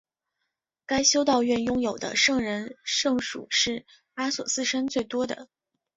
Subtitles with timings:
[0.87, 3.85] 该修道院拥有的圣人圣髑是
[4.15, 5.47] 阿索斯山最多的。